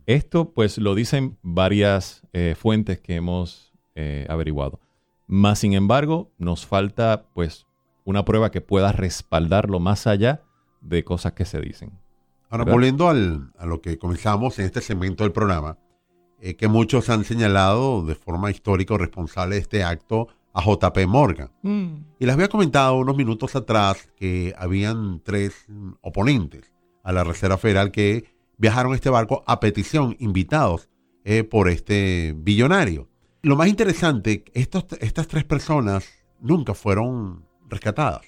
Esto 0.07 0.53
pues 0.53 0.79
lo 0.79 0.95
dicen 0.95 1.39
varias 1.43 2.23
eh, 2.33 2.55
fuentes 2.59 3.01
que 3.01 3.17
hemos 3.17 3.73
eh, 3.95 4.27
averiguado. 4.29 4.81
Más 5.27 5.61
sin 5.61 5.75
embargo, 5.75 6.33
nos 6.39 6.67
falta 6.67 7.27
pues 7.35 7.67
una 8.05 8.25
prueba 8.25 8.51
que 8.51 8.61
pueda 8.61 8.93
respaldarlo 8.93 9.81
más 9.81 10.07
allá 10.07 10.43
de 10.81 11.05
cosas 11.05 11.33
que 11.33 11.45
se 11.45 11.61
dicen. 11.61 11.99
Ahora, 12.51 12.65
volviendo 12.65 13.09
al, 13.09 13.53
a 13.57 13.65
lo 13.65 13.81
que 13.81 13.99
comenzamos 13.99 14.59
en 14.59 14.67
este 14.67 14.83
segmento 14.83 15.25
del 15.25 15.33
programa, 15.33 15.79
eh, 16.41 16.57
que 16.57 16.69
muchos 16.69 17.09
han 17.09 17.25
señalado 17.25 18.05
de 18.05 18.15
forma 18.15 18.51
histórica 18.51 18.95
o 18.95 18.99
responsable 18.99 19.55
de 19.55 19.61
este 19.61 19.85
acto 19.85 20.29
a 20.53 20.63
JP 20.63 21.07
Morgan. 21.07 21.51
Mm. 21.63 21.95
Y 22.19 22.27
les 22.27 22.35
había 22.35 22.49
comentado 22.49 22.97
unos 22.97 23.17
minutos 23.17 23.57
atrás 23.57 24.09
que 24.17 24.55
habían 24.59 25.21
tres 25.25 25.67
oponentes 26.01 26.73
a 27.05 27.13
la 27.13 27.25
Reserva 27.25 27.59
Federal 27.59 27.91
que 27.91 28.25
viajaron 28.59 28.95
este 28.95 29.09
barco 29.09 29.45
a 29.47 29.61
petición, 29.61 30.17
invitados 30.19 30.89
eh, 31.25 31.45
por 31.45 31.69
este 31.69 32.35
billonario. 32.37 33.09
Lo 33.43 33.57
más 33.57 33.69
interesante, 33.69 34.45
estos, 34.53 34.87
estas 35.01 35.29
tres 35.29 35.45
personas 35.45 36.09
nunca 36.41 36.75
fueron 36.75 37.45
rescatadas, 37.73 38.23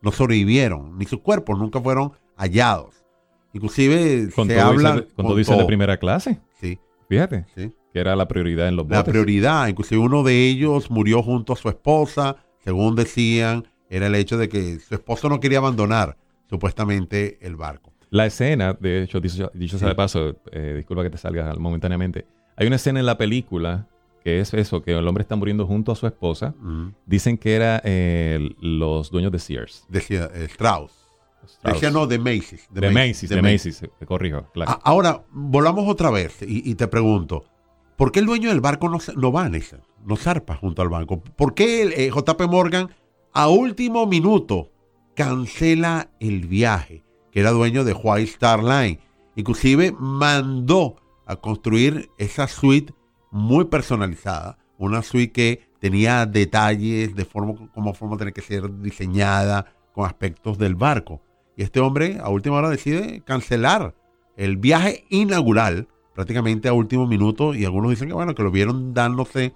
no 0.00 0.12
sobrevivieron, 0.12 0.96
ni 0.96 1.04
sus 1.04 1.20
cuerpos 1.20 1.58
nunca 1.58 1.80
fueron 1.80 2.12
hallados. 2.36 3.04
Inclusive 3.52 4.30
con 4.34 4.48
se 4.48 4.60
habla... 4.60 5.04
Cuando 5.14 5.36
dice 5.36 5.54
de 5.54 5.64
primera 5.64 5.98
clase. 5.98 6.40
Sí. 6.60 6.78
Fíjate. 7.08 7.46
Sí. 7.54 7.72
Que 7.92 8.00
era 8.00 8.16
la 8.16 8.26
prioridad 8.26 8.66
en 8.68 8.76
los 8.76 8.84
botes. 8.86 8.98
La 8.98 9.04
prioridad. 9.04 9.68
Inclusive 9.68 10.00
uno 10.00 10.24
de 10.24 10.48
ellos 10.48 10.90
murió 10.90 11.22
junto 11.22 11.52
a 11.52 11.56
su 11.56 11.68
esposa. 11.68 12.36
Según 12.58 12.96
decían, 12.96 13.68
era 13.88 14.08
el 14.08 14.14
hecho 14.16 14.38
de 14.38 14.48
que 14.48 14.80
su 14.80 14.94
esposo 14.94 15.28
no 15.28 15.38
quería 15.38 15.58
abandonar 15.58 16.16
supuestamente 16.50 17.38
el 17.42 17.54
barco. 17.54 17.92
La 18.10 18.26
escena, 18.26 18.72
de 18.74 19.02
hecho, 19.02 19.20
dicho, 19.20 19.50
sea 19.78 19.88
de 19.88 19.94
paso, 19.94 20.36
eh, 20.50 20.74
disculpa 20.76 21.02
que 21.02 21.10
te 21.10 21.18
salga 21.18 21.54
momentáneamente. 21.54 22.26
Hay 22.56 22.66
una 22.66 22.76
escena 22.76 23.00
en 23.00 23.06
la 23.06 23.18
película 23.18 23.88
que 24.24 24.40
es 24.40 24.54
eso, 24.54 24.82
que 24.82 24.92
el 24.92 25.06
hombre 25.06 25.20
está 25.20 25.36
muriendo 25.36 25.66
junto 25.66 25.92
a 25.92 25.94
su 25.94 26.06
esposa. 26.06 26.54
Dicen 27.04 27.36
que 27.36 27.54
era 27.54 27.82
eh, 27.84 28.54
los 28.58 29.10
dueños 29.10 29.30
de 29.30 29.38
Sears. 29.38 29.84
Decía 29.90 30.30
eh, 30.34 30.46
Strauss. 30.50 30.92
Decía 31.62 31.90
no, 31.90 32.06
de 32.06 32.18
Macy's. 32.18 32.66
De, 32.70 32.90
Macy's, 32.90 33.28
de 33.28 33.42
Macy's, 33.42 33.82
te 33.98 34.06
corrijo. 34.06 34.46
Claro. 34.54 34.80
Ahora, 34.82 35.22
volvamos 35.30 35.86
otra 35.86 36.10
vez 36.10 36.38
y, 36.40 36.74
te 36.74 36.88
pregunto, 36.88 37.44
¿por 37.96 38.12
qué 38.12 38.20
el 38.20 38.26
dueño 38.26 38.48
del 38.48 38.62
barco 38.62 38.88
no, 38.88 38.96
no 39.14 39.30
va, 39.30 39.46
Néstor? 39.50 39.82
No 40.06 40.16
zarpa 40.16 40.56
junto 40.56 40.80
al 40.80 40.88
banco. 40.88 41.22
¿Por 41.22 41.52
qué 41.52 41.82
el, 41.82 41.92
eh, 41.92 42.10
JP 42.10 42.48
Morgan 42.48 42.88
a 43.34 43.48
último 43.48 44.06
minuto 44.06 44.70
cancela 45.14 46.08
el 46.18 46.46
viaje? 46.46 47.04
Que 47.30 47.40
era 47.40 47.50
dueño 47.50 47.84
de 47.84 47.92
White 47.92 48.30
Star 48.30 48.64
Line. 48.64 49.00
Inclusive 49.36 49.94
mandó 49.98 50.96
a 51.26 51.36
construir 51.36 52.08
esa 52.16 52.48
suite 52.48 52.94
muy 53.34 53.64
personalizada, 53.64 54.58
una 54.78 55.02
suite 55.02 55.32
que 55.32 55.68
tenía 55.80 56.24
detalles 56.24 57.16
de 57.16 57.24
forma 57.24 57.68
como 57.74 57.92
forma 57.92 58.16
tiene 58.16 58.32
que 58.32 58.42
ser 58.42 58.80
diseñada 58.80 59.66
con 59.92 60.06
aspectos 60.06 60.56
del 60.56 60.76
barco. 60.76 61.20
Y 61.56 61.64
este 61.64 61.80
hombre 61.80 62.18
a 62.22 62.28
última 62.28 62.56
hora 62.58 62.70
decide 62.70 63.22
cancelar 63.22 63.96
el 64.36 64.56
viaje 64.56 65.04
inaugural 65.10 65.88
prácticamente 66.14 66.68
a 66.68 66.74
último 66.74 67.08
minuto 67.08 67.54
y 67.54 67.64
algunos 67.64 67.90
dicen 67.90 68.06
que 68.06 68.14
bueno, 68.14 68.36
que 68.36 68.44
lo 68.44 68.52
vieron 68.52 68.94
dándose 68.94 69.52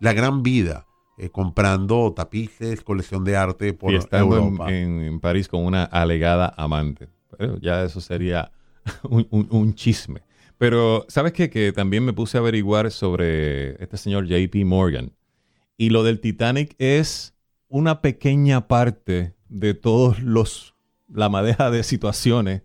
la 0.00 0.12
gran 0.12 0.42
vida 0.42 0.88
eh, 1.16 1.30
comprando 1.30 2.12
tapices, 2.12 2.80
colección 2.80 3.22
de 3.22 3.36
arte 3.36 3.72
por 3.74 3.92
y 3.92 3.96
estando 3.96 4.36
Europa. 4.36 4.72
En, 4.72 5.20
París 5.20 5.46
con 5.46 5.64
una 5.64 5.84
alegada 5.84 6.52
amante. 6.56 7.08
ya 7.60 7.84
eso 7.84 8.00
sería 8.00 8.50
un 9.08 9.74
chisme. 9.76 10.22
Pero, 10.60 11.06
¿sabes 11.08 11.32
qué? 11.32 11.48
Que 11.48 11.72
también 11.72 12.04
me 12.04 12.12
puse 12.12 12.36
a 12.36 12.40
averiguar 12.40 12.90
sobre 12.90 13.82
este 13.82 13.96
señor 13.96 14.26
JP 14.26 14.56
Morgan. 14.66 15.10
Y 15.78 15.88
lo 15.88 16.04
del 16.04 16.20
Titanic 16.20 16.74
es 16.76 17.34
una 17.68 18.02
pequeña 18.02 18.68
parte 18.68 19.32
de 19.48 19.72
todos 19.72 20.20
los, 20.20 20.74
la 21.08 21.30
madeja 21.30 21.70
de 21.70 21.82
situaciones 21.82 22.60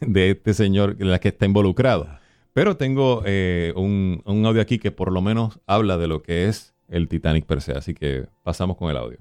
de, 0.00 0.32
este 0.32 0.54
señor 0.54 0.96
en 0.98 1.08
la 1.08 1.20
que 1.20 1.28
está 1.28 1.46
involucrado. 1.46 2.08
Pero 2.52 2.76
tengo 2.76 3.22
eh, 3.24 3.72
un, 3.76 4.22
un 4.24 4.44
audio 4.44 4.60
aquí 4.60 4.80
que 4.80 4.90
por 4.90 5.12
lo 5.12 5.22
menos 5.22 5.60
habla 5.68 5.98
de 5.98 6.08
lo 6.08 6.24
que 6.24 6.48
es 6.48 6.74
el 6.88 7.06
Titanic 7.06 7.46
per 7.46 7.60
se. 7.60 7.74
Así 7.74 7.94
que 7.94 8.26
pasamos 8.42 8.76
con 8.76 8.90
el 8.90 8.96
audio. 8.96 9.18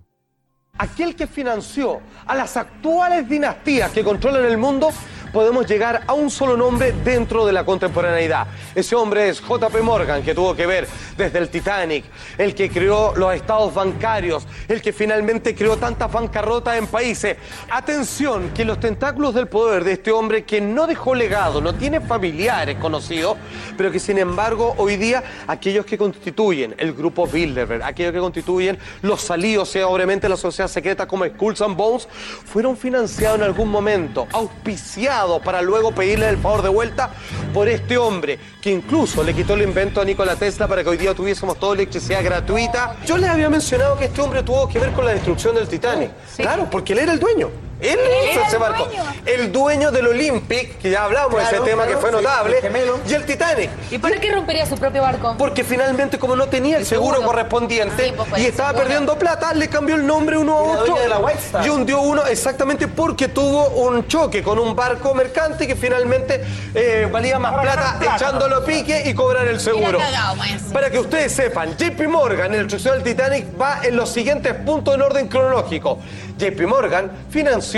Aquel 0.80 1.16
que 1.16 1.28
financió 1.28 2.02
a 2.26 2.36
las 2.36 2.58
actuales 2.58 3.30
dinastías 3.30 3.92
que 3.92 4.04
controlan 4.04 4.46
el 4.46 4.58
mundo 4.58 4.90
podemos 5.36 5.68
llegar 5.68 6.02
a 6.08 6.14
un 6.14 6.32
solo 6.32 6.56
nombre 6.56 6.94
dentro 7.04 7.46
de 7.46 7.52
la 7.52 7.66
contemporaneidad. 7.66 8.48
Ese 8.74 8.96
hombre 8.96 9.28
es 9.28 9.42
JP 9.42 9.82
Morgan, 9.84 10.24
que 10.24 10.34
tuvo 10.34 10.56
que 10.56 10.66
ver 10.66 10.88
desde 11.18 11.40
el 11.40 11.50
Titanic, 11.50 12.06
el 12.38 12.56
que 12.56 12.70
creó 12.70 13.14
los 13.18 13.36
estados 13.36 13.74
bancarios, 13.74 14.48
el 14.70 14.82
que 14.82 14.94
finalmente 14.94 15.54
creó 15.54 15.76
tantas 15.76 16.10
bancarrotas 16.10 16.78
en 16.78 16.88
países. 16.88 17.36
Atención, 17.70 18.52
que 18.52 18.64
los 18.64 18.80
tentáculos 18.80 19.34
del 19.34 19.50
poder 19.50 19.84
de 19.84 19.92
este 19.92 20.10
hombre 20.10 20.46
que 20.46 20.62
no 20.62 20.88
dejó 20.88 21.14
legado, 21.14 21.60
no 21.60 21.76
tiene 21.76 22.00
familiares 22.00 22.78
conocidos, 22.78 23.36
pero 23.76 23.92
que 23.92 24.00
sin 24.00 24.18
embargo 24.18 24.74
hoy 24.78 24.96
día 24.96 25.22
aquellos 25.48 25.86
que 25.86 25.98
constituyen 25.98 26.76
el 26.78 26.94
grupo 26.94 27.28
Bilderberg, 27.28 27.84
aquellos 27.84 28.14
que 28.14 28.20
constituyen 28.20 28.80
los 29.02 29.20
salidos 29.20 29.76
y 29.76 29.80
obviamente 29.80 30.30
la 30.30 30.38
sociedad 30.38 30.70
secreta 30.70 31.06
como 31.06 31.26
Skulls 31.26 31.62
and 31.62 31.76
Bones, 31.76 32.08
fueron 32.46 32.78
financiados 32.78 33.40
en 33.40 33.44
algún 33.44 33.70
momento, 33.70 34.30
auspiciados 34.32 35.25
para 35.44 35.62
luego 35.62 35.92
pedirle 35.92 36.30
el 36.30 36.38
favor 36.38 36.62
de 36.62 36.70
vuelta 36.70 37.10
por 37.54 37.68
este 37.68 37.98
hombre 37.98 38.40
que 38.62 38.72
incluso 38.72 39.24
le 39.24 39.34
quitó 39.34 39.56
el 39.56 39.64
invento 39.64 40.02
a 40.02 40.06
Nikola 40.06 40.36
Tesla 40.36 40.68
para 40.68 40.84
que 40.84 40.90
hoy 40.90 40.98
día 40.98 41.14
tuviésemos 41.14 41.60
toda 41.60 41.76
electricidad 41.76 42.24
gratuita. 42.24 42.96
Yo 43.06 43.18
les 43.18 43.30
había 43.30 43.50
mencionado 43.50 43.98
que 43.98 44.06
este 44.06 44.22
hombre 44.22 44.44
tuvo 44.44 44.68
que 44.68 44.80
ver 44.80 44.92
con 44.92 45.06
la 45.06 45.14
destrucción 45.14 45.56
del 45.56 45.68
Titanic. 45.68 46.12
Claro, 46.38 46.68
porque 46.70 46.94
él 46.94 47.00
era 47.00 47.14
el 47.14 47.20
dueño. 47.20 47.65
Él 47.80 48.00
hizo 48.32 48.42
ese 48.42 48.58
barco. 48.58 48.88
El 49.26 49.52
dueño 49.52 49.92
del 49.92 50.08
Olympic, 50.08 50.78
que 50.78 50.90
ya 50.90 51.04
hablamos 51.04 51.36
de 51.36 51.44
ese 51.44 51.60
tema 51.62 51.86
que 51.86 51.98
fue 51.98 52.12
notable, 52.12 52.58
y 53.08 53.14
el 53.14 53.26
Titanic. 53.26 53.70
¿Y 53.92 53.98
por 53.98 54.18
qué 54.20 54.32
rompería 54.32 54.66
su 54.66 54.78
propio 54.78 55.02
barco? 55.02 55.36
Porque 55.38 55.64
finalmente, 55.64 56.18
como 56.18 56.36
no 56.36 56.48
tenía 56.48 56.78
el 56.78 56.86
seguro, 56.86 57.22
correspondiente 57.22 58.14
pues, 58.16 58.42
y 58.42 58.46
estaba 58.48 58.74
perdiendo 58.74 59.18
plata, 59.18 59.54
le 59.54 59.68
cambió 59.68 59.96
el 59.96 60.06
nombre 60.06 60.38
uno 60.38 60.58
a 60.58 60.62
otro 60.62 60.96
y 61.64 61.70
hundió 61.70 62.02
uno 62.02 62.26
exactamente 62.26 62.88
porque 62.88 63.28
tuvo 63.28 63.68
un 63.70 64.08
choque 64.08 64.44
con 64.44 64.60
un 64.60 64.76
barco 64.76 65.14
mercante 65.14 65.68
que 65.68 65.76
finalmente 65.76 66.44
eh, 66.74 67.08
valía 67.12 67.40
más 67.40 67.54
plata 67.54 68.00
echándolo 68.16 68.58
a 68.58 68.66
pique 68.66 69.04
y 69.06 69.14
cobrar 69.14 69.48
el 69.48 69.60
seguro. 69.60 70.00
Para 70.74 70.90
que 70.90 71.00
ustedes 71.00 71.32
sepan, 71.32 71.76
JP 71.78 72.08
Morgan 72.08 72.54
en 72.54 72.62
el 72.62 72.68
destrucción 72.68 73.04
del 73.04 73.16
Titanic 73.16 73.46
va 73.60 73.80
en 73.84 73.96
los 73.96 74.10
siguientes 74.10 74.54
puntos 74.54 74.96
en 74.96 75.02
orden 75.02 75.28
cronológico. 75.28 76.00
JP 76.38 76.62
Morgan 76.68 77.12
financió, 77.30 77.75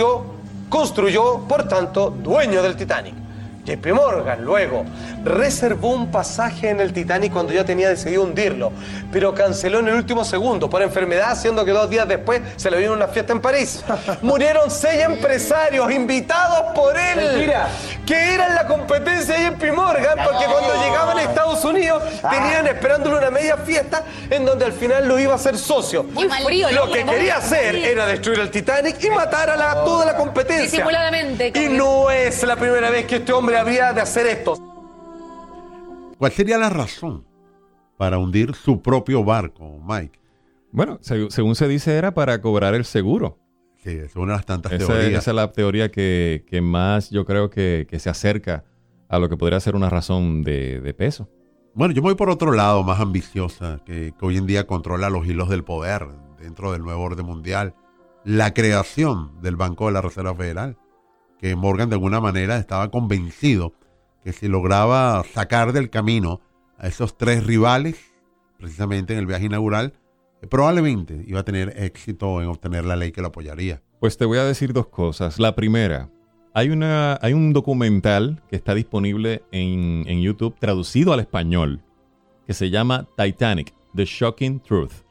construyó, 0.69 1.39
por 1.47 1.67
tanto, 1.67 2.09
dueño 2.09 2.61
del 2.61 2.75
Titanic. 2.75 3.27
JP 3.67 3.85
Morgan 3.93 4.45
luego 4.45 4.85
reservó 5.25 5.89
un 5.89 6.09
pasaje 6.09 6.69
en 6.69 6.79
el 6.79 6.93
Titanic 6.93 7.33
cuando 7.33 7.51
ya 7.51 7.65
tenía 7.65 7.89
decidido 7.89 8.23
hundirlo, 8.23 8.71
pero 9.11 9.33
canceló 9.33 9.79
en 9.79 9.89
el 9.89 9.95
último 9.95 10.23
segundo 10.23 10.69
por 10.69 10.81
enfermedad, 10.81 11.35
siendo 11.35 11.65
que 11.65 11.71
dos 11.71 11.89
días 11.89 12.07
después 12.07 12.41
se 12.55 12.71
le 12.71 12.77
vino 12.77 12.93
una 12.93 13.09
fiesta 13.09 13.33
en 13.33 13.41
París. 13.41 13.83
Murieron 14.21 14.71
seis 14.71 15.03
empresarios 15.03 15.91
invitados 15.91 16.73
por 16.73 16.97
él, 16.97 17.51
que 18.05 18.33
eran 18.33 18.55
la 18.55 18.65
competencia 18.67 19.37
de 19.37 19.51
JP 19.51 19.75
Morgan, 19.75 20.17
porque 20.23 20.45
cuando 20.45 20.73
llegaban 20.81 21.16
Estados 21.57 21.75
Unidos 21.75 22.03
ah. 22.23 22.29
tenían 22.29 22.67
esperándole 22.67 23.17
una 23.17 23.31
media 23.31 23.57
fiesta 23.57 24.05
en 24.29 24.45
donde 24.45 24.65
al 24.65 24.73
final 24.73 25.07
lo 25.07 25.19
iba 25.19 25.33
a 25.33 25.35
hacer 25.35 25.57
socio. 25.57 26.05
lo 26.13 26.91
que 26.91 27.05
quería 27.05 27.37
hacer 27.37 27.75
era 27.75 28.05
destruir 28.05 28.39
el 28.39 28.51
Titanic 28.51 29.03
y 29.03 29.09
matar 29.09 29.49
a 29.49 29.83
toda 29.83 30.05
la 30.05 30.15
competencia. 30.15 30.85
Y 31.53 31.69
no 31.69 32.09
es 32.09 32.43
la 32.43 32.55
primera 32.55 32.89
vez 32.89 33.05
que 33.05 33.17
este 33.17 33.33
hombre 33.33 33.57
había 33.57 33.93
de 33.93 34.01
hacer 34.01 34.27
esto. 34.27 34.57
¿Cuál 36.17 36.31
sería 36.31 36.57
la 36.57 36.69
razón 36.69 37.25
para 37.97 38.17
hundir 38.17 38.55
su 38.55 38.81
propio 38.81 39.23
barco, 39.23 39.79
Mike? 39.85 40.19
Bueno, 40.71 40.99
según 41.01 41.55
se 41.55 41.67
dice, 41.67 41.95
era 41.95 42.13
para 42.13 42.41
cobrar 42.41 42.73
el 42.73 42.85
seguro. 42.85 43.39
Sí, 43.83 43.91
es 43.91 44.15
una 44.15 44.33
de 44.33 44.37
las 44.37 44.45
tantas 44.45 44.77
teorías. 44.77 45.21
Esa 45.21 45.31
es 45.31 45.35
la 45.35 45.51
teoría 45.51 45.89
que, 45.89 46.59
más 46.61 47.09
yo 47.09 47.25
creo 47.25 47.49
que, 47.49 47.87
se 47.99 48.09
acerca 48.09 48.65
a 49.07 49.19
lo 49.19 49.29
que 49.29 49.37
podría 49.37 49.59
ser 49.59 49.75
una 49.75 49.89
razón 49.89 50.43
de, 50.43 50.93
peso. 50.97 51.29
Bueno, 51.77 51.93
yo 51.93 52.01
me 52.01 52.07
voy 52.07 52.15
por 52.15 52.31
otro 52.31 52.53
lado, 52.53 52.81
más 52.81 52.99
ambiciosa, 52.99 53.81
que, 53.85 54.11
que, 54.19 54.25
hoy 54.25 54.37
en 54.37 54.47
día 54.47 54.65
controla 54.65 55.11
los 55.11 55.27
hilos 55.27 55.47
del 55.47 55.63
poder 55.63 56.07
dentro 56.39 56.71
del 56.71 56.81
nuevo 56.81 57.03
orden 57.03 57.23
mundial. 57.23 57.75
La 58.23 58.55
creación 58.55 59.39
del 59.43 59.57
Banco 59.57 59.85
de 59.85 59.91
la 59.91 60.01
Reserva 60.01 60.33
Federal, 60.33 60.75
que 61.37 61.55
Morgan 61.55 61.89
de 61.89 61.93
alguna 61.93 62.19
manera 62.19 62.57
estaba 62.57 62.89
convencido 62.89 63.75
que 64.23 64.33
si 64.33 64.47
lograba 64.47 65.23
sacar 65.35 65.71
del 65.71 65.91
camino 65.91 66.41
a 66.79 66.87
esos 66.87 67.15
tres 67.15 67.45
rivales, 67.45 68.11
precisamente 68.57 69.13
en 69.13 69.19
el 69.19 69.27
viaje 69.27 69.45
inaugural, 69.45 69.93
probablemente 70.49 71.23
iba 71.27 71.41
a 71.41 71.45
tener 71.45 71.75
éxito 71.77 72.41
en 72.41 72.47
obtener 72.47 72.85
la 72.85 72.95
ley 72.95 73.11
que 73.11 73.21
lo 73.21 73.27
apoyaría. 73.27 73.83
Pues 73.99 74.17
te 74.17 74.25
voy 74.25 74.39
a 74.39 74.45
decir 74.45 74.73
dos 74.73 74.87
cosas. 74.87 75.37
La 75.37 75.53
primera, 75.53 76.09
hay, 76.57 76.71
una, 76.71 77.19
hay 77.21 77.33
un 77.33 77.53
documental 77.53 78.41
que 78.49 78.55
está 78.55 78.73
disponible 78.73 79.43
en, 79.51 80.05
en 80.07 80.23
YouTube 80.23 80.55
traducido 80.57 81.13
al 81.13 81.19
español 81.19 81.81
que 82.47 82.55
se 82.55 82.71
llama 82.71 83.05
Titanic, 83.15 83.75
The 83.95 84.05
Shocking 84.05 84.61
Truth. 84.61 85.03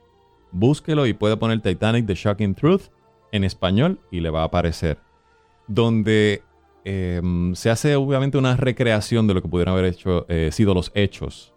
Búsquelo 0.50 1.06
y 1.06 1.12
puede 1.12 1.36
poner 1.36 1.60
Titanic, 1.60 2.04
The 2.04 2.16
Shocking 2.16 2.56
Truth 2.56 2.88
en 3.30 3.44
español 3.44 4.00
y 4.10 4.18
le 4.18 4.30
va 4.30 4.42
a 4.42 4.46
aparecer. 4.46 4.98
Donde 5.68 6.42
em, 6.84 7.54
se 7.54 7.70
hace 7.70 7.94
obviamente 7.94 8.38
una 8.38 8.56
recreación 8.56 9.28
de 9.28 9.34
lo 9.34 9.40
que 9.40 9.46
pudieran 9.46 9.74
haber 9.74 9.84
hecho, 9.84 10.26
eh, 10.28 10.50
sido 10.50 10.74
los 10.74 10.90
hechos 10.96 11.54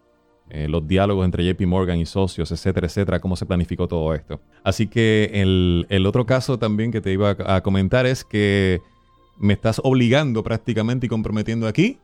eh, 0.52 0.68
los 0.68 0.88
diálogos 0.88 1.26
entre 1.26 1.46
JP 1.46 1.68
Morgan 1.68 2.00
y 2.00 2.08
socios, 2.08 2.52
etcétera, 2.52 2.88
etcétera, 2.88 3.20
cómo 3.20 3.36
se 3.36 3.46
planificó 3.46 3.88
todo 3.88 4.16
esto. 4.16 4.42
Así 4.64 4.88
que 4.88 5.30
el, 5.34 6.06
otro 6.08 6.26
caso 6.26 6.58
también 6.58 6.92
que 6.92 7.02
te 7.02 7.12
iba 7.12 7.38
a, 7.46 7.62
comentar 7.62 8.08
es 8.08 8.24
que 8.24 8.82
me 9.40 9.54
estás 9.54 9.82
obligando 9.84 10.44
prácticamente 10.44 11.08
y 11.08 11.10
comprometiendo 11.10 11.68
aquí 11.68 12.00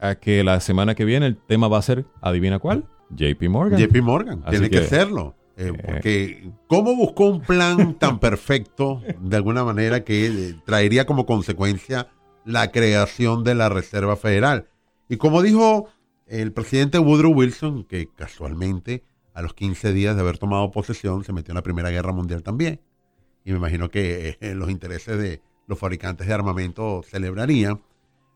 a 0.00 0.16
que 0.16 0.42
la 0.42 0.60
semana 0.60 0.94
que 0.94 1.04
viene 1.04 1.26
el 1.26 1.36
tema 1.36 1.68
va 1.68 1.78
a 1.78 1.82
ser, 1.82 2.06
adivina 2.20 2.58
cuál, 2.58 2.84
JP 3.10 3.48
Morgan. 3.48 3.78
JP 3.78 4.02
Morgan, 4.02 4.44
tiene 4.50 4.70
que, 4.70 4.84
serlo. 4.84 5.34
Eh, 5.56 5.72
eh, 5.74 5.82
porque, 5.84 6.50
¿cómo 6.66 6.94
buscó 6.94 7.26
un 7.26 7.40
plan 7.40 7.94
tan 7.94 8.18
perfecto, 8.20 9.02
de 9.20 9.36
alguna 9.36 9.64
manera, 9.64 10.04
que 10.04 10.54
traería 10.64 11.04
como 11.06 11.26
consecuencia 11.26 12.08
la 12.44 12.70
creación 12.70 13.44
de 13.44 13.54
la 13.54 13.68
Reserva 13.68 14.16
Federal? 14.16 14.68
Y 15.08 15.16
como 15.16 15.42
dijo 15.42 15.88
el 16.26 16.52
presidente 16.52 16.98
Woodrow 16.98 17.32
Wilson, 17.32 17.84
que 17.84 18.08
casualmente 18.14 19.04
a 19.34 19.42
los 19.42 19.54
15 19.54 19.92
días 19.92 20.14
de 20.14 20.20
haber 20.20 20.38
tomado 20.38 20.70
posesión 20.70 21.24
se 21.24 21.32
metió 21.32 21.52
en 21.52 21.56
la 21.56 21.62
Primera 21.62 21.90
Guerra 21.90 22.12
Mundial 22.12 22.42
también. 22.42 22.80
Y 23.44 23.52
me 23.52 23.58
imagino 23.58 23.90
que 23.90 24.36
eh, 24.40 24.54
los 24.54 24.70
intereses 24.70 25.18
de 25.18 25.40
los 25.68 25.78
fabricantes 25.78 26.26
de 26.26 26.34
armamento 26.34 27.02
celebrarían. 27.08 27.80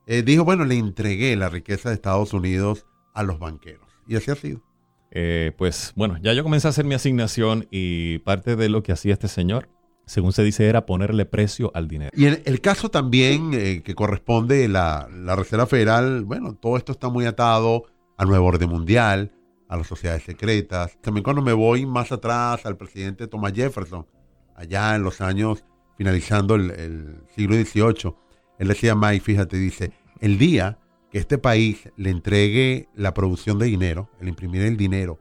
Eh, 0.07 0.23
dijo, 0.23 0.45
bueno, 0.45 0.65
le 0.65 0.77
entregué 0.77 1.35
la 1.35 1.49
riqueza 1.49 1.89
de 1.89 1.97
Estados 1.97 2.33
Unidos 2.33 2.87
a 3.15 3.25
los 3.25 3.39
banqueros. 3.41 3.89
Y 4.07 4.17
así 4.17 4.31
ha 4.31 4.37
sido. 4.37 4.63
Eh, 5.11 5.53
pues 5.59 5.93
bueno, 5.97 6.19
ya 6.23 6.33
yo 6.33 6.43
comencé 6.43 6.69
a 6.69 6.71
hacer 6.71 6.85
mi 6.85 6.95
asignación 6.95 7.67
y 7.71 8.19
parte 8.19 8.57
de 8.57 8.69
lo 8.69 8.83
que 8.83 8.93
hacía 8.93 9.13
este 9.13 9.29
señor, 9.29 9.69
según 10.07 10.33
se 10.33 10.43
dice, 10.43 10.69
era 10.69 10.87
ponerle 10.87 11.25
precio 11.25 11.71
al 11.75 11.89
dinero. 11.89 12.11
Y 12.15 12.27
en 12.27 12.43
el 12.45 12.61
caso 12.61 12.91
también 12.91 13.51
que 13.83 13.95
corresponde 13.95 14.69
la, 14.69 15.09
la 15.11 15.37
Reserva 15.37 15.67
Federal, 15.67 16.25
bueno, 16.25 16.55
todo 16.55 16.77
esto 16.77 16.93
está 16.93 17.09
muy 17.09 17.25
atado 17.27 17.85
al 18.17 18.29
nuevo 18.29 18.47
orden 18.47 18.69
mundial, 18.69 19.33
a 19.69 19.77
las 19.77 19.87
sociedades 19.87 20.25
secretas. 20.25 20.99
También 21.01 21.25
cuando 21.25 21.41
me 21.41 21.53
voy 21.53 21.87
más 21.87 22.13
atrás 22.13 22.67
al 22.67 22.77
presidente 22.77 23.27
Thomas 23.27 23.53
Jefferson, 23.55 24.07
allá 24.55 24.95
en 24.95 25.03
los 25.03 25.21
años 25.21 25.65
finalizando 26.03 26.57
el, 26.57 27.23
siglo 27.37 27.55
XVIII, 27.55 28.13
él 28.59 28.69
decía, 28.69 28.97
Mike, 28.97 29.21
fíjate, 29.21 29.57
dice, 29.57 29.93
el 30.21 30.37
día 30.37 30.77
que 31.13 31.19
este 31.19 31.39
país 31.39 31.89
le 31.97 32.11
entregue 32.11 32.89
la 32.97 33.15
producción 33.15 33.57
de 33.61 33.67
dinero, 33.67 34.11
el 34.21 34.27
imprimir 34.27 34.63
el 34.63 34.77
dinero 34.77 35.21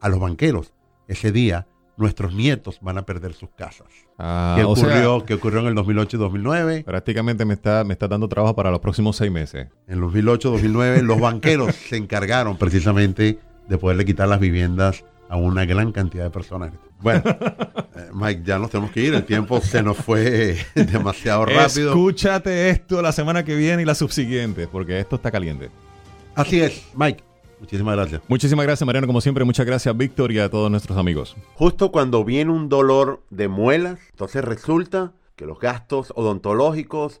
a 0.00 0.08
los 0.08 0.18
banqueros, 0.18 0.72
ese 1.06 1.30
día 1.30 1.68
nuestros 1.96 2.34
nietos 2.34 2.80
van 2.80 2.98
a 2.98 3.06
perder 3.06 3.34
sus 3.34 3.50
casas. 3.50 3.86
Ah, 4.18 4.56
¿Qué, 4.58 4.64
ocurrió, 4.64 5.14
ocurrió 5.16 5.60
en 5.60 5.66
el 5.66 5.74
2008 5.76 6.16
y 6.16 6.20
2009? 6.20 6.82
Prácticamente 6.84 7.44
me 7.44 7.54
está, 7.54 7.84
me 7.84 7.92
está 7.92 8.08
dando 8.08 8.28
trabajo 8.28 8.56
para 8.56 8.72
los 8.72 8.80
próximos 8.80 9.16
seis 9.16 9.30
meses. 9.30 9.68
En 9.86 10.00
2008 10.00 10.50
2009 10.50 11.02
los 11.04 11.20
banqueros 11.20 11.72
se 11.88 11.96
encargaron 11.96 12.58
precisamente 12.58 13.38
de 13.68 13.78
poderle 13.78 14.04
quitar 14.04 14.26
las 14.26 14.40
viviendas 14.40 15.04
a 15.28 15.36
una 15.36 15.64
gran 15.66 15.92
cantidad 15.92 16.24
de 16.24 16.30
personas. 16.30 16.72
Bueno, 17.00 17.22
eh, 17.26 18.08
Mike, 18.12 18.42
ya 18.44 18.58
nos 18.58 18.70
tenemos 18.70 18.90
que 18.90 19.00
ir. 19.00 19.14
El 19.14 19.24
tiempo 19.24 19.60
se 19.60 19.82
nos 19.82 19.96
fue 19.96 20.56
demasiado 20.74 21.44
rápido. 21.44 21.90
Escúchate 21.90 22.70
esto 22.70 23.02
la 23.02 23.12
semana 23.12 23.44
que 23.44 23.54
viene 23.54 23.82
y 23.82 23.84
la 23.84 23.94
subsiguiente, 23.94 24.66
porque 24.66 24.98
esto 24.98 25.16
está 25.16 25.30
caliente. 25.30 25.70
Así 26.34 26.60
es, 26.60 26.86
Mike. 26.94 27.22
Muchísimas 27.60 27.96
gracias. 27.96 28.20
Muchísimas 28.28 28.66
gracias, 28.66 28.86
Mariano. 28.86 29.06
Como 29.06 29.20
siempre, 29.20 29.44
muchas 29.44 29.64
gracias, 29.64 29.96
Víctor, 29.96 30.30
y 30.32 30.38
a 30.38 30.50
todos 30.50 30.70
nuestros 30.70 30.98
amigos. 30.98 31.36
Justo 31.54 31.90
cuando 31.90 32.24
viene 32.24 32.52
un 32.52 32.68
dolor 32.68 33.22
de 33.30 33.48
muelas, 33.48 33.98
entonces 34.10 34.44
resulta 34.44 35.12
que 35.36 35.46
los 35.46 35.58
gastos 35.58 36.12
odontológicos 36.16 37.20